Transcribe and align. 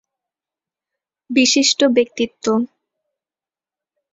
বিশিষ্ট 1.29 1.79
ব্যক্তিত্ব 1.95 2.45